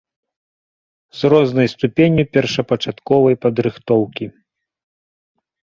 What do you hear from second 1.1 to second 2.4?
З рознай ступенню